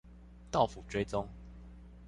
[0.49, 1.27] 到府追蹤